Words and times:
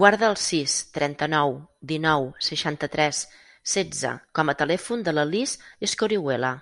Guarda 0.00 0.26
el 0.32 0.36
sis, 0.42 0.74
trenta-nou, 0.98 1.56
dinou, 1.92 2.28
seixanta-tres, 2.50 3.24
setze 3.74 4.14
com 4.40 4.54
a 4.54 4.56
telèfon 4.64 5.04
de 5.10 5.16
la 5.20 5.28
Lis 5.34 5.60
Escorihuela. 5.90 6.54